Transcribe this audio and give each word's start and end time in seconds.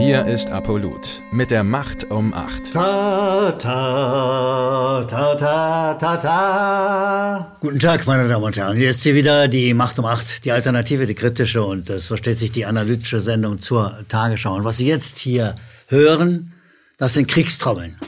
Hier 0.00 0.24
ist 0.26 0.48
Apollut 0.48 1.20
mit 1.30 1.50
der 1.50 1.62
Macht 1.62 2.10
um 2.10 2.32
8. 2.32 2.72
Ta, 2.72 3.52
ta, 3.52 5.04
ta, 5.04 5.34
ta, 5.34 5.94
ta, 5.94 6.16
ta. 6.16 7.56
Guten 7.60 7.78
Tag, 7.78 8.06
meine 8.06 8.26
Damen 8.26 8.42
und 8.42 8.56
Herren. 8.56 8.78
Hier 8.78 8.88
ist 8.88 9.02
sie 9.02 9.14
wieder, 9.14 9.46
die 9.46 9.74
Macht 9.74 9.98
um 9.98 10.06
8, 10.06 10.46
die 10.46 10.52
Alternative, 10.52 11.06
die 11.06 11.14
kritische 11.14 11.62
und 11.62 11.90
es 11.90 12.06
versteht 12.06 12.38
sich 12.38 12.50
die 12.50 12.64
analytische 12.64 13.20
Sendung 13.20 13.58
zur 13.58 14.02
Tagesschau. 14.08 14.54
Und 14.54 14.64
was 14.64 14.78
Sie 14.78 14.86
jetzt 14.86 15.18
hier 15.18 15.56
hören, 15.88 16.54
das 16.96 17.12
sind 17.12 17.28
Kriegstrommeln. 17.28 17.98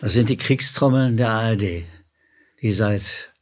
Das 0.00 0.14
sind 0.14 0.30
die 0.30 0.36
Kriegstrommeln 0.36 1.16
der 1.16 1.28
ARD, 1.28 1.84
die 2.60 2.72
seit 2.72 3.32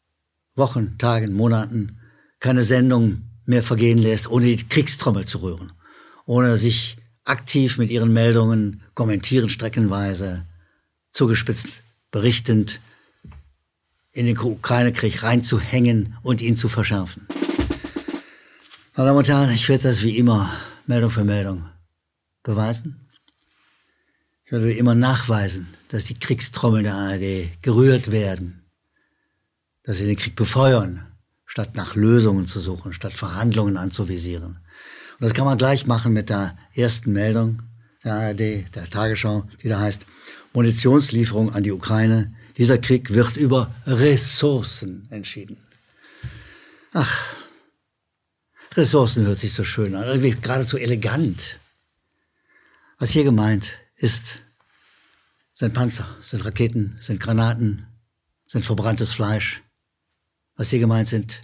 Wochen, 0.56 0.98
Tagen, 0.98 1.32
Monaten 1.32 1.96
keine 2.38 2.64
Sendung 2.64 3.29
mehr 3.50 3.62
vergehen 3.62 3.98
lässt, 3.98 4.30
ohne 4.30 4.46
die 4.46 4.56
Kriegstrommel 4.56 5.26
zu 5.26 5.38
rühren, 5.42 5.72
ohne 6.24 6.56
sich 6.56 6.96
aktiv 7.24 7.76
mit 7.76 7.90
ihren 7.90 8.12
Meldungen 8.12 8.82
kommentieren 8.94 9.50
streckenweise, 9.50 10.46
zugespitzt, 11.10 11.82
berichtend 12.10 12.80
in 14.12 14.26
den 14.26 14.38
Ukraine-Krieg 14.38 15.22
reinzuhängen 15.22 16.16
und 16.22 16.40
ihn 16.40 16.56
zu 16.56 16.68
verschärfen. 16.68 17.26
Meine 18.96 19.08
Damen 19.08 19.18
und 19.18 19.28
Herren, 19.28 19.50
ich 19.50 19.68
werde 19.68 19.84
das 19.84 20.02
wie 20.02 20.16
immer 20.16 20.50
Meldung 20.86 21.10
für 21.10 21.24
Meldung 21.24 21.64
beweisen. 22.42 23.08
Ich 24.44 24.52
werde 24.52 24.66
wie 24.66 24.78
immer 24.78 24.94
nachweisen, 24.94 25.68
dass 25.88 26.04
die 26.04 26.18
Kriegstrommeln 26.18 26.84
der 26.84 26.94
ARD 26.94 27.62
gerührt 27.62 28.10
werden, 28.10 28.64
dass 29.84 29.98
sie 29.98 30.06
den 30.06 30.16
Krieg 30.16 30.34
befeuern, 30.34 31.09
statt 31.50 31.74
nach 31.74 31.96
Lösungen 31.96 32.46
zu 32.46 32.60
suchen, 32.60 32.92
statt 32.92 33.14
Verhandlungen 33.14 33.76
anzuvisieren. 33.76 34.60
Und 35.18 35.18
das 35.18 35.34
kann 35.34 35.46
man 35.46 35.58
gleich 35.58 35.84
machen 35.84 36.12
mit 36.12 36.30
der 36.30 36.56
ersten 36.74 37.12
Meldung 37.12 37.62
der 38.04 38.14
ARD, 38.14 38.72
der 38.76 38.88
Tagesschau, 38.88 39.48
die 39.60 39.68
da 39.68 39.80
heißt, 39.80 40.06
Munitionslieferung 40.52 41.52
an 41.52 41.64
die 41.64 41.72
Ukraine. 41.72 42.32
Dieser 42.56 42.78
Krieg 42.78 43.12
wird 43.12 43.36
über 43.36 43.74
Ressourcen 43.84 45.08
entschieden. 45.10 45.66
Ach, 46.92 47.26
Ressourcen 48.76 49.26
hört 49.26 49.40
sich 49.40 49.52
so 49.52 49.64
schön 49.64 49.96
an, 49.96 50.20
geradezu 50.40 50.76
elegant. 50.76 51.58
Was 53.00 53.10
hier 53.10 53.24
gemeint 53.24 53.76
ist, 53.96 54.36
sind 55.52 55.74
Panzer, 55.74 56.06
sind 56.22 56.44
Raketen, 56.44 56.96
sind 57.00 57.18
Granaten, 57.18 57.88
sind 58.46 58.64
verbranntes 58.64 59.12
Fleisch, 59.12 59.64
was 60.60 60.68
hier 60.68 60.78
gemeint 60.78 61.08
sind, 61.08 61.40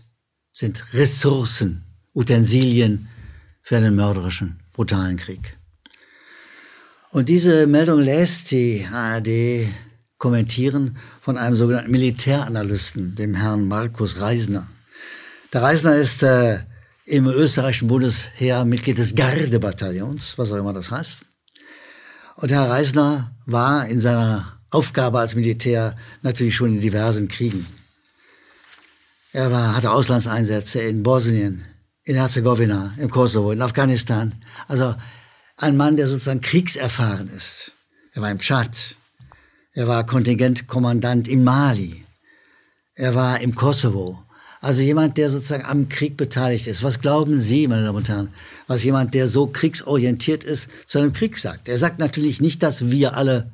sind 0.53 0.85
Ressourcen, 0.93 1.83
Utensilien 2.15 3.09
für 3.63 3.79
einen 3.79 3.97
mörderischen, 3.97 4.61
brutalen 4.75 5.17
Krieg. 5.17 5.57
Und 7.13 7.31
diese 7.31 7.67
Meldung 7.67 8.03
lässt 8.03 8.51
die 8.51 8.87
ARD 8.93 9.69
kommentieren 10.19 10.99
von 11.23 11.39
einem 11.39 11.57
sogenannten 11.57 11.93
Militäranalysten, 11.93 13.15
dem 13.15 13.35
Herrn 13.35 13.67
Markus 13.67 14.21
Reisner. 14.21 14.67
Der 15.51 15.63
Reisner 15.63 15.97
ist 15.97 16.23
äh, 16.23 16.59
im 17.07 17.27
österreichischen 17.27 17.89
Bundesheer 17.89 18.67
Mitglied 18.67 18.99
des 18.99 19.15
Gardebataillons, 19.15 20.37
was 20.37 20.53
auch 20.53 20.57
immer 20.57 20.75
das 20.75 20.91
heißt. 20.91 21.25
Und 22.37 22.51
Herr 22.53 22.69
Reisner 22.69 23.35
war 23.47 23.87
in 23.89 24.03
seiner 24.03 24.59
Aufgabe 24.69 25.21
als 25.21 25.35
Militär 25.35 25.97
natürlich 26.21 26.55
schon 26.55 26.75
in 26.75 26.81
diversen 26.83 27.29
Kriegen 27.29 27.67
er 29.37 29.51
war, 29.51 29.77
hatte 29.77 29.91
Auslandseinsätze 29.91 30.81
in 30.81 31.03
Bosnien, 31.03 31.63
in 32.05 32.17
Herzegowina, 32.17 32.95
im 32.97 33.11
Kosovo, 33.11 33.53
in 33.53 33.61
Afghanistan. 33.61 34.35
Also 34.67 34.95
ein 35.59 35.77
Mann, 35.77 35.99
der 35.99 36.09
sozusagen 36.09 36.41
kriegserfahren 36.41 37.29
ist. 37.29 37.73
Er 38.15 38.23
war 38.23 38.31
im 38.31 38.39
Tschad. 38.39 38.97
Er 39.75 39.87
war 39.89 40.07
Kontingentkommandant 40.07 41.29
in 41.29 41.45
Mali. 41.45 42.03
Er 42.95 43.15
war 43.15 43.39
im 43.43 43.55
Kosovo. 43.55 44.23
Also 44.63 44.81
jemand, 44.81 45.19
der 45.19 45.29
sozusagen 45.29 45.67
am 45.67 45.91
Krieg 45.91 46.17
beteiligt 46.17 46.67
ist. 46.67 46.83
Was 46.83 47.03
glauben 47.03 47.39
Sie, 47.39 47.69
meine 47.69 47.85
Damen 47.85 47.99
und 47.99 48.09
Herren, 48.09 48.33
was 48.69 48.85
jemand, 48.85 49.13
der 49.13 49.29
so 49.29 49.49
kriegsorientiert 49.49 50.45
ist, 50.45 50.71
zu 50.87 50.99
einem 50.99 51.13
Krieg 51.13 51.37
sagt? 51.37 51.69
Er 51.69 51.77
sagt 51.77 51.99
natürlich 51.99 52.41
nicht, 52.41 52.63
dass 52.63 52.91
wir 52.91 53.19
alle 53.19 53.53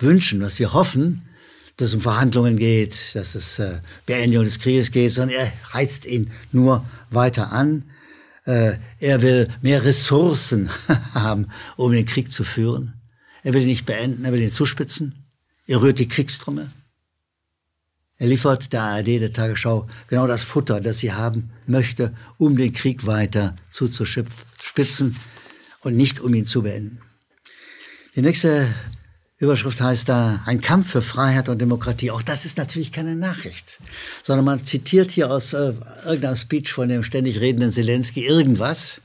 wünschen, 0.00 0.40
was 0.40 0.58
wir 0.58 0.72
hoffen, 0.72 1.28
dass 1.76 1.88
es 1.88 1.94
um 1.94 2.00
Verhandlungen 2.00 2.56
geht, 2.56 3.14
dass 3.14 3.34
es 3.34 3.58
äh, 3.58 3.80
Beendigung 4.06 4.44
des 4.44 4.58
Krieges 4.58 4.90
geht, 4.90 5.12
sondern 5.12 5.36
er 5.36 5.52
heizt 5.72 6.06
ihn 6.06 6.30
nur 6.52 6.86
weiter 7.10 7.52
an. 7.52 7.84
Äh, 8.44 8.76
er 8.98 9.22
will 9.22 9.48
mehr 9.60 9.84
Ressourcen 9.84 10.70
haben, 11.14 11.50
um 11.76 11.92
den 11.92 12.06
Krieg 12.06 12.32
zu 12.32 12.44
führen. 12.44 12.94
Er 13.42 13.52
will 13.52 13.62
ihn 13.62 13.68
nicht 13.68 13.86
beenden, 13.86 14.24
er 14.24 14.32
will 14.32 14.40
ihn 14.40 14.50
zuspitzen. 14.50 15.26
Er 15.66 15.82
rührt 15.82 15.98
die 15.98 16.08
Kriegstrommel. 16.08 16.70
Er 18.18 18.26
liefert 18.28 18.72
der 18.72 18.82
ARD, 18.82 19.06
der 19.06 19.32
Tagesschau, 19.32 19.86
genau 20.08 20.26
das 20.26 20.42
Futter, 20.42 20.80
das 20.80 20.98
sie 20.98 21.12
haben 21.12 21.50
möchte, 21.66 22.14
um 22.38 22.56
den 22.56 22.72
Krieg 22.72 23.04
weiter 23.04 23.54
zuzuspitzen 23.70 25.16
und 25.82 25.96
nicht 25.96 26.20
um 26.20 26.32
ihn 26.32 26.46
zu 26.46 26.62
beenden. 26.62 27.02
Die 28.14 28.22
nächste 28.22 28.74
Überschrift 29.38 29.82
heißt 29.82 30.08
da 30.08 30.40
ein 30.46 30.62
Kampf 30.62 30.92
für 30.92 31.02
Freiheit 31.02 31.50
und 31.50 31.60
Demokratie. 31.60 32.10
Auch 32.10 32.22
das 32.22 32.46
ist 32.46 32.56
natürlich 32.56 32.90
keine 32.90 33.14
Nachricht, 33.14 33.80
sondern 34.22 34.46
man 34.46 34.64
zitiert 34.64 35.10
hier 35.10 35.30
aus 35.30 35.52
äh, 35.52 35.74
irgendeinem 36.06 36.36
Speech 36.36 36.72
von 36.72 36.88
dem 36.88 37.02
ständig 37.02 37.40
redenden 37.40 37.70
Zelensky 37.70 38.24
irgendwas 38.24 39.02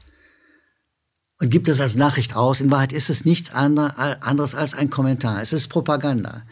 und 1.41 1.49
gibt 1.49 1.67
es 1.67 1.81
als 1.81 1.95
Nachricht 1.95 2.33
aus. 2.37 2.61
In 2.61 2.71
Wahrheit 2.71 2.93
ist 2.93 3.09
es 3.09 3.25
nichts 3.25 3.51
anderes 3.51 4.55
als 4.55 4.73
ein 4.73 4.89
Kommentar. 4.89 5.41
Es 5.41 5.51
ist 5.51 5.67
Propaganda. 5.67 6.43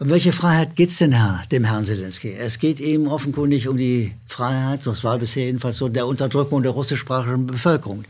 Um 0.00 0.10
welche 0.10 0.32
Freiheit 0.32 0.74
geht's 0.74 0.96
denn 0.96 1.12
Herr, 1.12 1.44
dem 1.52 1.62
Herrn 1.62 1.84
Zelensky? 1.84 2.32
Es 2.32 2.58
geht 2.58 2.80
ihm 2.80 3.06
offenkundig 3.06 3.68
um 3.68 3.76
die 3.76 4.14
Freiheit, 4.26 4.84
das 4.86 5.04
war 5.04 5.18
bisher 5.18 5.44
jedenfalls 5.44 5.76
so, 5.76 5.88
der 5.88 6.08
Unterdrückung 6.08 6.62
der 6.62 6.72
russischsprachigen 6.72 7.46
Bevölkerung, 7.46 8.04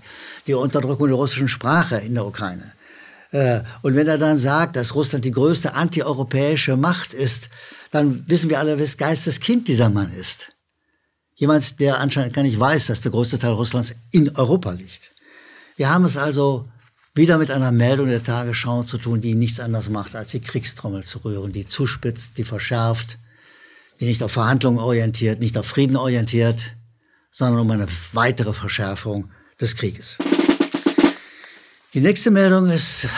die 0.47 0.55
Unterdrückung 0.55 1.09
der 1.09 1.17
russischen 1.17 1.49
Sprache 1.49 1.97
in 1.97 2.15
der 2.15 2.25
Ukraine 2.25 2.73
und 3.33 3.95
wenn 3.95 4.09
er 4.09 4.19
dann 4.19 4.39
sagt, 4.39 4.77
dass 4.77 4.95
Russland 4.95 5.25
die 5.25 5.31
größte 5.31 5.75
antieuropäische 5.75 6.77
Macht 6.77 7.15
ist, 7.15 7.49
dann 7.91 8.25
wissen 8.29 8.51
wir 8.51 8.59
alle, 8.59 8.79
wes 8.79 8.97
Geisteskind 8.97 9.69
dieser 9.69 9.89
Mann 9.89 10.13
ist. 10.13 10.53
Jemand, 11.35 11.81
der 11.81 12.01
anscheinend 12.01 12.35
gar 12.35 12.43
nicht 12.43 12.59
weiß, 12.59 12.89
dass 12.89 13.01
der 13.01 13.13
größte 13.13 13.39
Teil 13.39 13.53
Russlands 13.53 13.95
in 14.11 14.35
Europa 14.37 14.73
liegt. 14.73 15.13
Wir 15.77 15.91
haben 15.91 16.05
es 16.05 16.17
also 16.17 16.69
wieder 17.15 17.39
mit 17.39 17.51
einer 17.51 17.73
Meldung 17.73 18.09
der 18.09 18.23
Tagesschau 18.23 18.83
zu 18.83 18.99
tun, 18.99 19.21
die 19.21 19.35
nichts 19.35 19.61
anderes 19.61 19.89
macht, 19.89 20.17
als 20.17 20.31
die 20.33 20.41
Kriegstrommel 20.41 21.05
zu 21.05 21.19
rühren, 21.19 21.53
die 21.53 21.67
zuspitzt, 21.67 22.37
die 22.37 22.45
verschärft, 22.45 23.19
die 24.01 24.07
nicht 24.07 24.23
auf 24.23 24.33
Verhandlungen 24.33 24.79
orientiert, 24.79 25.41
nicht 25.41 25.57
auf 25.57 25.67
Frieden 25.67 25.97
orientiert, 25.97 26.77
sondern 27.31 27.61
um 27.61 27.71
eine 27.71 27.87
weitere 28.13 28.53
Verschärfung 28.53 29.31
des 29.61 29.77
Krieges. 29.77 30.19
Die 31.93 32.01
nächste 32.01 32.31
Meldung 32.31 32.71
ist, 32.71 33.09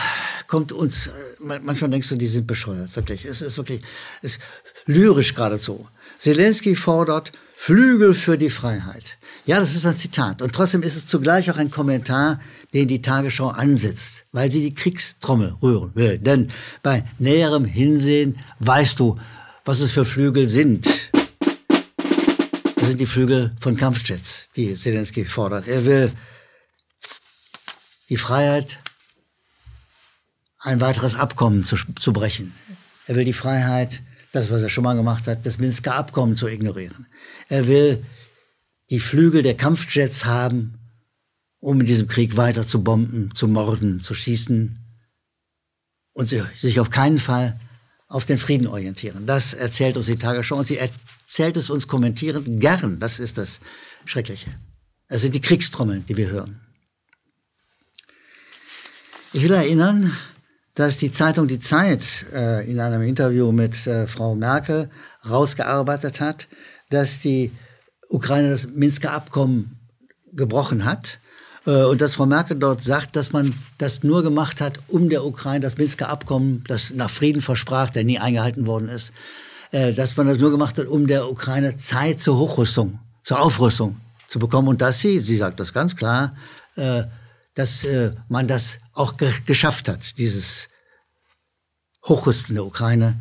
kommt 0.47 0.71
uns, 0.71 1.07
manchmal 1.39 1.91
denkst 1.91 2.09
du, 2.09 2.15
die 2.15 2.25
sind 2.25 2.47
bescheuert, 2.47 2.95
wirklich. 2.95 3.23
Es 3.23 3.43
ist 3.43 3.55
wirklich, 3.57 3.81
es 4.23 4.37
ist 4.37 4.41
lyrisch 4.87 5.35
geradezu. 5.35 5.87
Zelensky 6.17 6.75
fordert 6.75 7.31
Flügel 7.55 8.15
für 8.15 8.35
die 8.35 8.49
Freiheit. 8.49 9.19
Ja, 9.45 9.59
das 9.59 9.75
ist 9.75 9.85
ein 9.85 9.95
Zitat. 9.95 10.41
Und 10.41 10.55
trotzdem 10.55 10.81
ist 10.81 10.95
es 10.95 11.05
zugleich 11.05 11.51
auch 11.51 11.57
ein 11.57 11.69
Kommentar, 11.69 12.41
den 12.73 12.87
die 12.87 13.03
Tagesschau 13.03 13.49
ansetzt, 13.49 14.25
weil 14.31 14.49
sie 14.49 14.61
die 14.61 14.73
Kriegstrommel 14.73 15.53
rühren 15.61 15.91
will. 15.93 16.17
Denn 16.17 16.49
bei 16.81 17.03
näherem 17.19 17.65
Hinsehen 17.65 18.39
weißt 18.57 18.99
du, 18.99 19.19
was 19.65 19.81
es 19.81 19.91
für 19.91 20.03
Flügel 20.03 20.49
sind. 20.49 20.89
Das 22.77 22.87
sind 22.87 22.99
die 22.99 23.05
Flügel 23.05 23.51
von 23.59 23.77
Kampfjets, 23.77 24.47
die 24.55 24.73
Zelensky 24.73 25.25
fordert. 25.25 25.67
Er 25.67 25.85
will 25.85 26.11
die 28.13 28.17
Freiheit, 28.17 28.77
ein 30.59 30.81
weiteres 30.81 31.15
Abkommen 31.15 31.63
zu, 31.63 31.75
zu 31.99 32.13
brechen. 32.13 32.53
Er 33.07 33.15
will 33.15 33.25
die 33.25 33.33
Freiheit, 33.33 34.03
das, 34.31 34.51
was 34.51 34.61
er 34.61 34.69
schon 34.69 34.83
mal 34.83 34.93
gemacht 34.93 35.25
hat, 35.25 35.47
das 35.47 35.57
Minsker 35.57 35.95
Abkommen 35.95 36.35
zu 36.35 36.47
ignorieren. 36.47 37.07
Er 37.49 37.65
will 37.65 38.05
die 38.91 38.99
Flügel 38.99 39.41
der 39.41 39.57
Kampfjets 39.57 40.25
haben, 40.25 40.77
um 41.59 41.79
in 41.79 41.87
diesem 41.87 42.07
Krieg 42.07 42.37
weiter 42.37 42.67
zu 42.67 42.83
bomben, 42.83 43.33
zu 43.33 43.47
morden, 43.47 43.99
zu 43.99 44.13
schießen 44.13 44.77
und 46.11 46.27
sich 46.27 46.79
auf 46.79 46.91
keinen 46.91 47.17
Fall 47.17 47.59
auf 48.09 48.25
den 48.25 48.37
Frieden 48.37 48.67
orientieren. 48.67 49.25
Das 49.25 49.55
erzählt 49.55 49.97
uns 49.97 50.05
die 50.05 50.17
Tagesschau 50.17 50.57
und 50.57 50.67
sie 50.67 50.77
erzählt 50.77 51.57
es 51.57 51.71
uns 51.71 51.87
kommentierend 51.87 52.61
gern. 52.61 52.99
Das 52.99 53.17
ist 53.17 53.39
das 53.39 53.59
Schreckliche. 54.05 54.51
Es 55.07 55.21
sind 55.21 55.33
die 55.33 55.41
Kriegstrommeln, 55.41 56.05
die 56.05 56.15
wir 56.15 56.29
hören. 56.29 56.62
Ich 59.35 59.43
will 59.43 59.51
erinnern, 59.51 60.15
dass 60.75 60.97
die 60.97 61.11
Zeitung 61.11 61.47
Die 61.47 61.59
Zeit 61.59 62.25
äh, 62.33 62.69
in 62.69 62.79
einem 62.79 63.01
Interview 63.01 63.51
mit 63.51 63.87
äh, 63.87 64.05
Frau 64.05 64.35
Merkel 64.35 64.91
rausgearbeitet 65.27 66.21
hat, 66.21 66.47
dass 66.91 67.19
die 67.19 67.51
Ukraine 68.09 68.51
das 68.51 68.67
Minsker 68.67 69.11
Abkommen 69.11 69.79
gebrochen 70.33 70.85
hat 70.85 71.19
Äh, 71.65 71.83
und 71.83 72.01
dass 72.01 72.15
Frau 72.15 72.25
Merkel 72.25 72.57
dort 72.57 72.83
sagt, 72.83 73.15
dass 73.15 73.31
man 73.31 73.53
das 73.77 74.03
nur 74.03 74.21
gemacht 74.23 74.61
hat, 74.61 74.79
um 74.87 75.09
der 75.09 75.25
Ukraine 75.25 75.61
das 75.61 75.77
Minsker 75.77 76.09
Abkommen, 76.09 76.63
das 76.67 76.91
nach 76.91 77.09
Frieden 77.09 77.41
versprach, 77.41 77.89
der 77.89 78.03
nie 78.03 78.19
eingehalten 78.19 78.67
worden 78.67 78.89
ist, 78.89 79.13
äh, 79.71 79.93
dass 79.93 80.17
man 80.17 80.27
das 80.27 80.39
nur 80.39 80.51
gemacht 80.51 80.77
hat, 80.77 80.87
um 80.87 81.07
der 81.07 81.29
Ukraine 81.29 81.77
Zeit 81.77 82.19
zur 82.19 82.37
Hochrüstung, 82.37 82.99
zur 83.23 83.41
Aufrüstung 83.41 83.97
zu 84.27 84.39
bekommen. 84.39 84.67
Und 84.67 84.81
dass 84.81 84.99
sie, 84.99 85.19
sie 85.19 85.37
sagt 85.37 85.59
das 85.59 85.73
ganz 85.73 85.95
klar, 85.95 86.35
äh, 87.55 87.55
dass 87.55 87.87
man 88.29 88.47
das 88.47 88.79
auch 88.93 89.15
geschafft 89.45 89.87
hat, 89.87 90.17
dieses 90.17 90.67
Hochrüsten 92.05 92.55
der 92.55 92.65
Ukraine, 92.65 93.19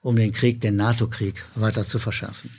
um 0.00 0.16
den 0.16 0.32
Krieg, 0.32 0.60
den 0.60 0.76
NATO-Krieg 0.76 1.44
weiter 1.54 1.84
zu 1.86 1.98
verschärfen. 1.98 2.50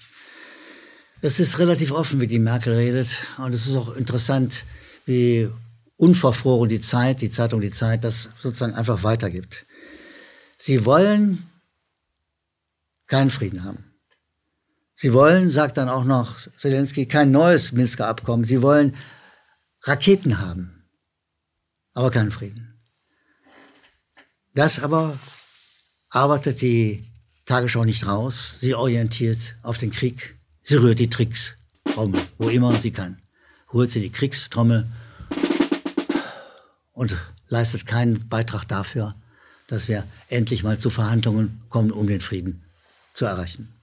Es 1.22 1.40
ist 1.40 1.60
relativ 1.60 1.92
offen, 1.92 2.20
wie 2.20 2.28
die 2.28 2.40
Merkel 2.40 2.74
redet. 2.74 3.18
Und 3.38 3.54
es 3.54 3.68
ist 3.68 3.76
auch 3.76 3.96
interessant, 3.96 4.64
wie 5.06 5.50
unverfroren 5.98 6.70
die 6.70 6.82
Zeit, 6.82 7.22
die 7.22 7.32
Zeitung 7.32 7.62
Die 7.62 7.72
Zeit, 7.72 8.04
das 8.04 8.30
sozusagen 8.42 8.76
einfach 8.76 9.04
weitergibt. 9.04 9.66
Sie 10.58 10.86
wollen 10.86 11.50
keinen 13.08 13.32
Frieden 13.32 13.64
haben. 13.64 13.96
Sie 14.94 15.14
wollen, 15.14 15.52
sagt 15.52 15.78
dann 15.78 15.90
auch 15.90 16.06
noch 16.06 16.38
Zelensky, 16.58 17.06
kein 17.06 17.32
neues 17.32 17.72
Minsker 17.72 18.08
Abkommen. 18.08 18.46
Sie 18.46 18.62
wollen 18.62 18.96
Raketen 19.82 20.40
haben, 20.40 20.75
aber 21.96 22.12
keinen 22.12 22.32
Frieden. 22.32 22.80
Das 24.54 24.80
aber 24.80 25.18
arbeitet 26.12 26.62
die 26.62 27.12
Tagesschau 27.46 27.84
nicht 27.84 28.06
raus. 28.06 28.58
Sie 28.62 28.76
orientiert 28.76 29.56
auf 29.64 29.80
den 29.80 29.90
Krieg. 29.92 30.38
Sie 30.62 30.76
rührt 30.76 31.00
die 31.00 31.10
Tricks, 31.10 31.56
wo 32.38 32.50
immer 32.50 32.72
sie 32.72 32.92
kann 32.92 33.18
holt 33.76 33.92
sie 33.92 34.00
die 34.00 34.12
Kriegstrommel 34.12 34.88
und 36.94 37.18
leistet 37.50 37.86
keinen 37.86 38.28
Beitrag 38.30 38.66
dafür, 38.66 39.16
dass 39.68 39.90
wir 39.90 40.06
endlich 40.30 40.64
mal 40.64 40.80
zu 40.80 40.90
Verhandlungen 40.90 41.62
kommen, 41.70 41.92
um 41.92 42.08
den 42.08 42.22
Frieden 42.22 42.64
zu 43.14 43.26
erreichen. 43.26 43.75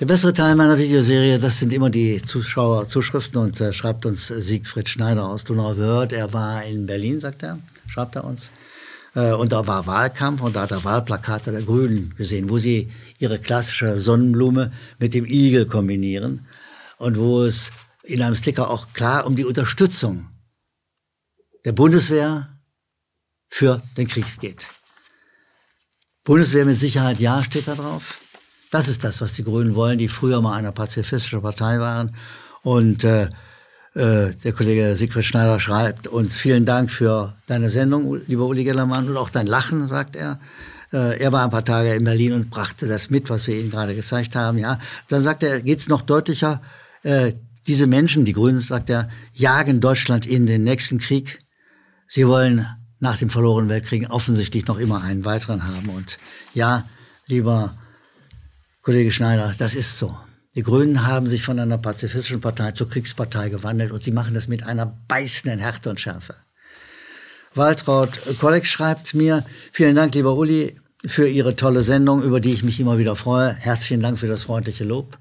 Der 0.00 0.06
bessere 0.06 0.32
Teil 0.32 0.56
meiner 0.56 0.76
Videoserie, 0.76 1.38
das 1.38 1.60
sind 1.60 1.72
immer 1.72 1.88
die 1.88 2.20
Zuschauerzuschriften 2.20 3.40
und 3.40 3.60
äh, 3.60 3.72
schreibt 3.72 4.04
uns 4.06 4.26
Siegfried 4.26 4.88
Schneider 4.88 5.28
aus 5.28 5.44
Donau 5.44 5.72
gehört. 5.72 6.12
Er 6.12 6.32
war 6.32 6.64
in 6.64 6.84
Berlin, 6.84 7.20
sagt 7.20 7.44
er, 7.44 7.60
schreibt 7.86 8.16
er 8.16 8.24
uns. 8.24 8.50
Äh, 9.14 9.34
und 9.34 9.52
da 9.52 9.68
war 9.68 9.86
Wahlkampf 9.86 10.40
und 10.40 10.56
da 10.56 10.62
hat 10.62 10.72
er 10.72 10.82
Wahlplakate 10.82 11.52
der 11.52 11.62
Grünen 11.62 12.12
gesehen, 12.16 12.50
wo 12.50 12.58
sie 12.58 12.90
ihre 13.20 13.38
klassische 13.38 13.96
Sonnenblume 13.96 14.72
mit 14.98 15.14
dem 15.14 15.26
Igel 15.26 15.64
kombinieren 15.66 16.44
und 16.98 17.16
wo 17.16 17.44
es 17.44 17.70
in 18.02 18.20
einem 18.20 18.34
Sticker 18.34 18.70
auch 18.70 18.92
klar 18.94 19.24
um 19.24 19.36
die 19.36 19.44
Unterstützung 19.44 20.28
der 21.64 21.72
Bundeswehr 21.72 22.48
für 23.48 23.80
den 23.96 24.08
Krieg 24.08 24.26
geht. 24.40 24.66
Bundeswehr 26.24 26.64
mit 26.64 26.80
Sicherheit 26.80 27.20
ja 27.20 27.44
steht 27.44 27.68
da 27.68 27.76
drauf. 27.76 28.23
Das 28.74 28.88
ist 28.88 29.04
das, 29.04 29.20
was 29.20 29.34
die 29.34 29.44
Grünen 29.44 29.76
wollen, 29.76 29.98
die 29.98 30.08
früher 30.08 30.40
mal 30.40 30.54
eine 30.54 30.72
pazifistische 30.72 31.40
Partei 31.40 31.78
waren. 31.78 32.12
Und 32.64 33.04
äh, 33.04 33.26
äh, 33.94 34.34
der 34.42 34.52
Kollege 34.52 34.96
Siegfried 34.96 35.24
Schneider 35.24 35.60
schreibt 35.60 36.08
uns 36.08 36.34
vielen 36.34 36.66
Dank 36.66 36.90
für 36.90 37.34
deine 37.46 37.70
Sendung, 37.70 38.20
lieber 38.26 38.46
Uli 38.46 38.64
Gellermann, 38.64 39.08
und 39.08 39.16
auch 39.16 39.30
dein 39.30 39.46
Lachen, 39.46 39.86
sagt 39.86 40.16
er. 40.16 40.40
Äh, 40.92 41.20
er 41.20 41.30
war 41.30 41.44
ein 41.44 41.50
paar 41.50 41.64
Tage 41.64 41.94
in 41.94 42.02
Berlin 42.02 42.32
und 42.32 42.50
brachte 42.50 42.88
das 42.88 43.10
mit, 43.10 43.30
was 43.30 43.46
wir 43.46 43.54
Ihnen 43.54 43.70
gerade 43.70 43.94
gezeigt 43.94 44.34
haben. 44.34 44.58
Ja, 44.58 44.80
dann 45.06 45.22
sagt 45.22 45.44
er, 45.44 45.60
geht's 45.60 45.86
noch 45.86 46.02
deutlicher. 46.02 46.60
Äh, 47.04 47.34
diese 47.68 47.86
Menschen, 47.86 48.24
die 48.24 48.32
Grünen, 48.32 48.58
sagt 48.58 48.90
er, 48.90 49.08
jagen 49.34 49.80
Deutschland 49.80 50.26
in 50.26 50.48
den 50.48 50.64
nächsten 50.64 50.98
Krieg. 50.98 51.38
Sie 52.08 52.26
wollen 52.26 52.66
nach 52.98 53.18
dem 53.18 53.30
verlorenen 53.30 53.70
Weltkrieg 53.70 54.10
offensichtlich 54.10 54.66
noch 54.66 54.80
immer 54.80 55.00
einen 55.00 55.24
weiteren 55.24 55.62
haben. 55.62 55.90
Und 55.90 56.16
ja, 56.54 56.82
lieber 57.28 57.72
Kollege 58.84 59.12
Schneider, 59.12 59.54
das 59.56 59.74
ist 59.74 59.98
so. 59.98 60.14
Die 60.54 60.62
Grünen 60.62 61.06
haben 61.06 61.26
sich 61.26 61.42
von 61.42 61.58
einer 61.58 61.78
pazifistischen 61.78 62.42
Partei 62.42 62.72
zur 62.72 62.90
Kriegspartei 62.90 63.48
gewandelt 63.48 63.90
und 63.90 64.04
sie 64.04 64.10
machen 64.10 64.34
das 64.34 64.46
mit 64.46 64.62
einer 64.62 64.84
beißenden 65.08 65.58
Härte 65.58 65.88
und 65.88 66.00
Schärfe. 66.00 66.34
Waltraud 67.54 68.10
Kolleg 68.38 68.66
schreibt 68.66 69.14
mir, 69.14 69.42
vielen 69.72 69.96
Dank, 69.96 70.14
lieber 70.14 70.36
Uli, 70.36 70.76
für 71.06 71.26
Ihre 71.26 71.56
tolle 71.56 71.82
Sendung, 71.82 72.22
über 72.22 72.40
die 72.40 72.52
ich 72.52 72.62
mich 72.62 72.78
immer 72.78 72.98
wieder 72.98 73.16
freue. 73.16 73.54
Herzlichen 73.54 74.02
Dank 74.02 74.18
für 74.18 74.28
das 74.28 74.42
freundliche 74.42 74.84
Lob. 74.84 75.16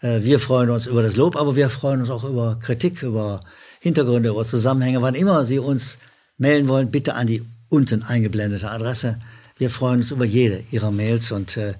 Äh, 0.00 0.22
wir 0.24 0.40
freuen 0.40 0.70
uns 0.70 0.86
über 0.86 1.04
das 1.04 1.14
Lob, 1.14 1.36
aber 1.36 1.54
wir 1.54 1.70
freuen 1.70 2.00
uns 2.00 2.10
auch 2.10 2.24
über 2.24 2.58
Kritik, 2.58 3.04
über 3.04 3.42
Hintergründe, 3.78 4.30
über 4.30 4.44
Zusammenhänge. 4.44 5.02
Wann 5.02 5.14
immer 5.14 5.46
Sie 5.46 5.60
uns 5.60 5.98
melden 6.36 6.66
wollen, 6.66 6.90
bitte 6.90 7.14
an 7.14 7.28
die 7.28 7.44
unten 7.68 8.02
eingeblendete 8.02 8.68
Adresse. 8.68 9.20
Wir 9.56 9.70
freuen 9.70 10.00
uns 10.00 10.10
über 10.10 10.24
jede 10.24 10.64
Ihrer 10.72 10.90
Mails 10.90 11.30
und 11.30 11.56
äh, 11.56 11.74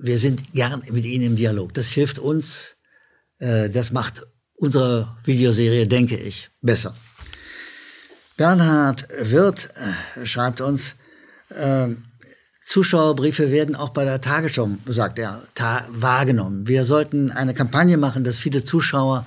wir 0.00 0.18
sind 0.18 0.52
gern 0.52 0.82
mit 0.90 1.04
Ihnen 1.04 1.24
im 1.24 1.36
Dialog. 1.36 1.74
Das 1.74 1.88
hilft 1.88 2.18
uns, 2.18 2.76
äh, 3.38 3.70
das 3.70 3.92
macht 3.92 4.22
unsere 4.54 5.16
Videoserie, 5.24 5.86
denke 5.86 6.16
ich, 6.16 6.50
besser. 6.60 6.94
Bernhard 8.36 9.08
Wirth 9.20 9.70
äh, 9.74 10.26
schreibt 10.26 10.60
uns, 10.60 10.94
äh, 11.50 11.88
Zuschauerbriefe 12.64 13.50
werden 13.50 13.74
auch 13.74 13.90
bei 13.90 14.04
der 14.04 14.20
Tagesschau, 14.20 14.70
sagt 14.86 15.18
er, 15.18 15.42
wahrgenommen. 15.88 16.68
Wir 16.68 16.84
sollten 16.84 17.30
eine 17.32 17.54
Kampagne 17.54 17.96
machen, 17.96 18.22
dass 18.22 18.38
viele 18.38 18.64
Zuschauer 18.64 19.26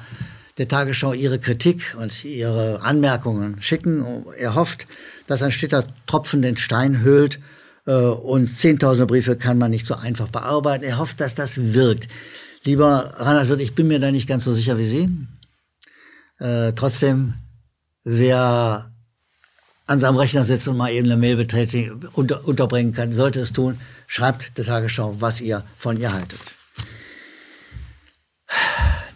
der 0.57 0.69
Tagesschau 0.69 1.11
ihre 1.11 1.37
Kritik 1.37 1.95
und 1.99 2.23
ihre 2.23 2.81
Anmerkungen 2.81 3.61
schicken. 3.61 4.25
Er 4.37 4.55
hofft, 4.55 4.87
dass 5.27 5.41
ein 5.41 5.51
steter 5.51 5.85
Tropfen 6.07 6.41
den 6.41 6.55
Stein 6.55 7.01
höhlt 7.01 7.39
und 7.91 8.47
zehntausende 8.47 9.05
Briefe 9.05 9.35
kann 9.35 9.57
man 9.57 9.71
nicht 9.71 9.85
so 9.85 9.95
einfach 9.95 10.29
bearbeiten. 10.29 10.83
Er 10.83 10.97
hofft, 10.97 11.21
dass 11.21 11.35
das 11.35 11.73
wirkt. 11.73 12.07
Lieber 12.63 13.13
Reinhard 13.17 13.49
Wirth, 13.49 13.61
ich 13.61 13.75
bin 13.75 13.87
mir 13.87 13.99
da 13.99 14.11
nicht 14.11 14.27
ganz 14.27 14.43
so 14.43 14.53
sicher 14.53 14.77
wie 14.77 14.85
Sie. 14.85 15.09
Äh, 16.39 16.73
trotzdem, 16.73 17.35
wer 18.03 18.91
an 19.85 19.99
seinem 19.99 20.17
Rechner 20.17 20.43
sitzt 20.43 20.67
und 20.67 20.77
mal 20.77 20.91
eben 20.91 21.05
eine 21.05 21.17
Mail 21.17 21.35
betätigen, 21.35 22.07
unter, 22.13 22.47
unterbringen 22.47 22.93
kann, 22.93 23.13
sollte 23.13 23.39
es 23.39 23.53
tun, 23.53 23.79
schreibt 24.07 24.57
der 24.57 24.65
Tagesschau, 24.65 25.21
was 25.21 25.41
ihr 25.41 25.63
von 25.77 25.99
ihr 25.99 26.11
haltet. 26.11 26.55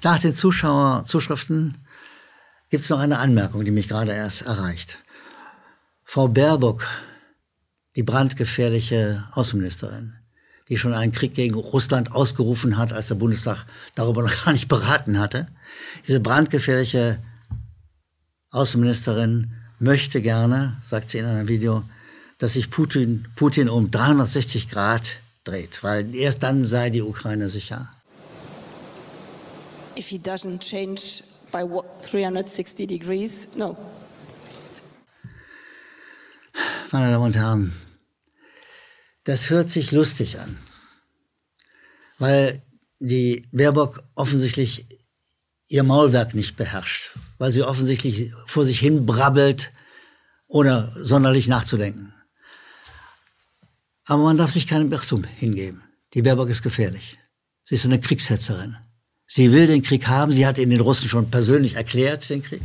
Nach 0.04 0.19
den 0.19 0.36
Zuschauerzuschriften 0.36 1.77
gibt 2.69 2.83
es 2.83 2.90
noch 2.90 2.99
eine 2.99 3.18
Anmerkung, 3.18 3.66
die 3.66 3.71
mich 3.71 3.88
gerade 3.88 4.14
erst 4.14 4.44
erreicht. 4.44 4.99
Frau 6.06 6.28
Baerbock, 6.28 6.88
die 7.99 8.03
brandgefährliche 8.03 9.25
Außenministerin, 9.33 10.13
die 10.69 10.77
schon 10.77 10.94
einen 10.94 11.11
Krieg 11.11 11.33
gegen 11.33 11.56
Russland 11.56 12.13
ausgerufen 12.13 12.77
hat, 12.77 12.94
als 12.94 13.09
der 13.09 13.15
Bundestag 13.15 13.65
darüber 13.95 14.21
noch 14.21 14.33
gar 14.45 14.53
nicht 14.53 14.69
beraten 14.69 15.19
hatte, 15.19 15.49
diese 16.07 16.21
brandgefährliche 16.21 17.19
Außenministerin 18.51 19.51
möchte 19.79 20.21
gerne, 20.21 20.77
sagt 20.85 21.09
sie 21.09 21.18
in 21.18 21.25
einem 21.25 21.49
Video, 21.49 21.83
dass 22.37 22.53
sich 22.53 22.69
Putin, 22.69 23.27
Putin 23.35 23.68
um 23.68 23.91
360 23.91 24.69
Grad 24.69 25.18
dreht, 25.44 25.83
weil 25.83 26.15
erst 26.15 26.41
dann 26.41 26.63
sei 26.63 26.89
die 26.91 27.01
Ukraine 27.01 27.49
sicher. 27.49 27.89
If 29.97 30.07
he 30.07 30.18
doesn't 30.18 30.59
change 30.59 31.21
by 31.51 31.65
360 32.09 32.87
degrees, 32.87 33.49
no. 33.57 33.75
Meine 36.94 37.11
Damen 37.11 37.25
und 37.25 37.35
Herren, 37.35 37.89
das 39.30 39.52
hört 39.52 39.69
sich 39.69 39.92
lustig 39.92 40.40
an, 40.40 40.57
weil 42.18 42.64
die 42.98 43.48
Baerbock 43.52 44.02
offensichtlich 44.16 44.88
ihr 45.68 45.83
Maulwerk 45.83 46.33
nicht 46.33 46.56
beherrscht, 46.56 47.16
weil 47.38 47.52
sie 47.52 47.62
offensichtlich 47.62 48.33
vor 48.48 48.66
sich 48.66 48.80
hin 48.80 49.06
brabbelt, 49.06 49.71
ohne 50.48 50.92
sonderlich 50.95 51.48
nachzudenken. 51.48 52.12
Aber 54.07 54.24
man 54.24 54.38
darf 54.38 54.52
sich 54.52 54.66
keinem 54.66 54.92
Irrtum 54.92 55.24
hingeben. 55.24 55.83
Die 56.16 56.24
Baerbock 56.24 56.50
ist 56.50 56.64
gefährlich. 56.64 57.19
Sie 57.64 57.76
ist 57.76 57.86
eine 57.86 58.00
Kriegshetzerin. 58.00 58.78
Sie 59.28 59.52
will 59.52 59.68
den 59.68 59.83
Krieg 59.83 60.07
haben. 60.07 60.31
Sie 60.31 60.48
hat 60.48 60.57
ihn 60.57 60.71
den 60.71 60.81
Russen 60.81 61.07
schon 61.07 61.30
persönlich 61.30 61.76
erklärt, 61.76 62.28
den 62.31 62.42
Krieg. 62.42 62.64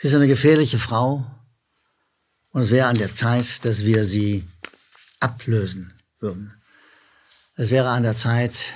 Sie 0.00 0.06
ist 0.06 0.14
eine 0.14 0.28
gefährliche 0.28 0.78
Frau. 0.78 1.26
Und 2.52 2.60
es 2.60 2.70
wäre 2.70 2.86
an 2.86 2.98
der 2.98 3.12
Zeit, 3.12 3.64
dass 3.64 3.84
wir 3.84 4.04
sie 4.04 4.44
ablösen 5.20 5.92
würden. 6.20 6.54
Es 7.54 7.70
wäre 7.70 7.88
an 7.88 8.02
der 8.02 8.14
Zeit, 8.14 8.74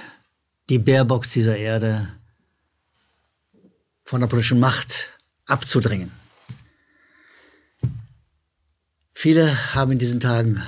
die 0.68 0.78
Baerbocks 0.78 1.30
dieser 1.30 1.56
Erde 1.56 2.08
von 4.04 4.20
der 4.20 4.28
politischen 4.28 4.60
Macht 4.60 5.10
abzudrängen. 5.46 6.10
Viele 9.14 9.74
haben 9.74 9.92
in 9.92 9.98
diesen 9.98 10.20
Tagen 10.20 10.62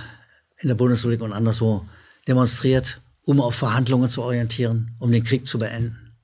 in 0.59 0.69
der 0.69 0.75
Bundesrepublik 0.75 1.23
und 1.23 1.33
anderswo 1.33 1.88
demonstriert, 2.29 3.00
um 3.23 3.41
auf 3.41 3.55
Verhandlungen 3.55 4.09
zu 4.09 4.23
orientieren, 4.23 4.95
um 4.99 5.11
den 5.11 5.25
Krieg 5.25 5.47
zu 5.47 5.59
beenden. 5.59 6.17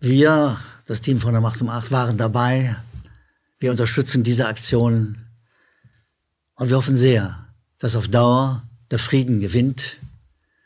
Wir 0.00 0.58
das 0.88 1.02
Team 1.02 1.20
von 1.20 1.32
der 1.32 1.42
Macht 1.42 1.60
um 1.60 1.68
Acht 1.68 1.90
waren 1.92 2.16
dabei. 2.16 2.74
Wir 3.58 3.70
unterstützen 3.70 4.24
diese 4.24 4.48
Aktionen 4.48 5.26
und 6.54 6.70
wir 6.70 6.78
hoffen 6.78 6.96
sehr, 6.96 7.47
dass 7.78 7.96
auf 7.96 8.08
Dauer 8.08 8.62
der 8.90 8.98
Frieden 8.98 9.40
gewinnt, 9.40 9.98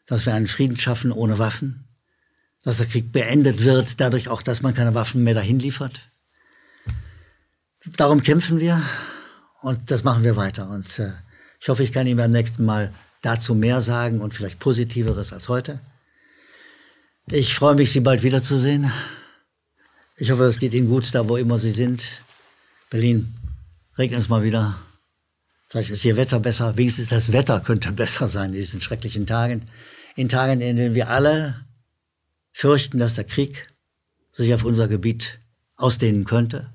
dass 0.06 0.26
wir 0.26 0.34
einen 0.34 0.48
Frieden 0.48 0.76
schaffen 0.76 1.12
ohne 1.12 1.38
Waffen, 1.38 1.84
dass 2.62 2.78
der 2.78 2.86
Krieg 2.86 3.12
beendet 3.12 3.64
wird, 3.64 4.00
dadurch 4.00 4.28
auch, 4.28 4.42
dass 4.42 4.62
man 4.62 4.74
keine 4.74 4.94
Waffen 4.94 5.24
mehr 5.24 5.34
dahin 5.34 5.58
liefert. 5.58 6.00
Darum 7.96 8.22
kämpfen 8.22 8.60
wir 8.60 8.80
und 9.60 9.90
das 9.90 10.04
machen 10.04 10.22
wir 10.22 10.36
weiter. 10.36 10.68
Und 10.68 10.98
äh, 10.98 11.12
ich 11.60 11.68
hoffe, 11.68 11.82
ich 11.82 11.92
kann 11.92 12.06
Ihnen 12.06 12.16
beim 12.16 12.30
nächsten 12.30 12.64
Mal 12.64 12.92
dazu 13.22 13.54
mehr 13.54 13.82
sagen 13.82 14.20
und 14.20 14.34
vielleicht 14.34 14.58
Positiveres 14.58 15.32
als 15.32 15.48
heute. 15.48 15.80
Ich 17.26 17.54
freue 17.54 17.74
mich, 17.74 17.92
Sie 17.92 18.00
bald 18.00 18.22
wiederzusehen. 18.22 18.92
Ich 20.16 20.30
hoffe, 20.30 20.44
es 20.44 20.58
geht 20.58 20.74
Ihnen 20.74 20.88
gut, 20.88 21.14
da 21.14 21.28
wo 21.28 21.36
immer 21.36 21.58
Sie 21.58 21.70
sind. 21.70 22.22
Berlin, 22.90 23.34
regnet 23.96 24.20
es 24.20 24.28
mal 24.28 24.42
wieder. 24.42 24.78
Vielleicht 25.72 25.88
ist 25.88 26.04
Ihr 26.04 26.18
Wetter 26.18 26.38
besser. 26.38 26.76
Wenigstens 26.76 27.08
das 27.08 27.32
Wetter 27.32 27.58
könnte 27.60 27.92
besser 28.02 28.28
sein 28.28 28.50
in 28.50 28.56
diesen 28.56 28.82
schrecklichen 28.82 29.26
Tagen. 29.26 29.70
In 30.16 30.28
Tagen, 30.28 30.60
in 30.60 30.76
denen 30.76 30.94
wir 30.94 31.08
alle 31.08 31.64
fürchten, 32.52 32.98
dass 32.98 33.14
der 33.14 33.24
Krieg 33.24 33.68
sich 34.32 34.52
auf 34.52 34.64
unser 34.64 34.86
Gebiet 34.86 35.38
ausdehnen 35.76 36.26
könnte. 36.26 36.70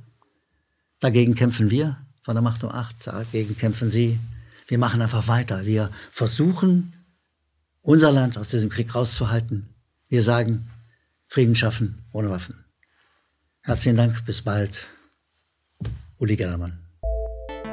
Dagegen 0.99 1.35
kämpfen 1.35 1.69
wir 1.69 1.97
von 2.23 2.33
der 2.33 2.41
Macht 2.41 2.63
um 2.63 2.71
acht. 2.71 3.05
Dagegen 3.05 3.55
kämpfen 3.55 3.91
Sie. 3.91 4.19
Wir 4.67 4.79
machen 4.79 4.99
einfach 5.03 5.27
weiter. 5.27 5.67
Wir 5.67 5.91
versuchen, 6.09 6.93
unser 7.83 8.11
Land 8.11 8.35
aus 8.35 8.47
diesem 8.47 8.71
Krieg 8.71 8.95
rauszuhalten. 8.95 9.75
Wir 10.09 10.23
sagen, 10.23 10.71
Frieden 11.27 11.53
schaffen 11.53 12.03
ohne 12.13 12.31
Waffen. 12.31 12.65
Herzlichen 13.61 13.95
Dank, 13.95 14.25
bis 14.25 14.41
bald. 14.41 14.87
Uli 16.17 16.35
Gellermann. 16.35 16.86